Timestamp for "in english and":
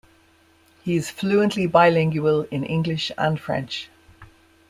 2.49-3.39